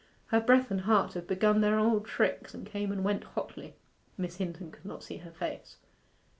Her 0.29 0.41
breath 0.41 0.71
and 0.71 0.81
heart 0.81 1.13
had 1.13 1.27
begun 1.27 1.61
their 1.61 1.77
old 1.77 2.07
tricks, 2.07 2.55
and 2.55 2.65
came 2.65 2.91
and 2.91 3.03
went 3.03 3.23
hotly. 3.23 3.75
Miss 4.17 4.37
Hinton 4.37 4.71
could 4.71 4.83
not 4.83 5.03
see 5.03 5.17
her 5.17 5.29
face. 5.29 5.77